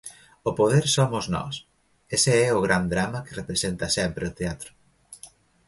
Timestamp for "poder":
0.59-0.85